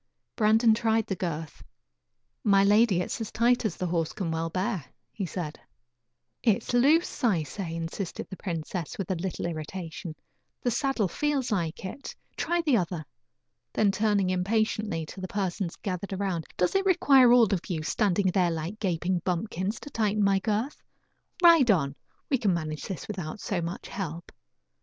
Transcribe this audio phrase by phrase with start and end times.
[0.35, 1.63] Brandon tried the girth.
[2.43, 5.59] "My lady, it is as tight as the horse can well bear," he said.
[6.41, 10.15] "It is loose, I say," insisted the princess, with a little irritation;
[10.63, 12.15] "the saddle feels like it.
[12.35, 13.05] Try the other."
[13.71, 18.31] Then turning impatiently to the persons gathered around: "Does it require all of you, standing
[18.33, 20.81] there like gaping bumpkins, to tighten my girth?
[21.43, 21.95] Ride on;
[22.27, 24.31] we can manage this without so much help."